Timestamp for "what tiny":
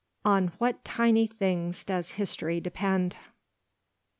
0.57-1.27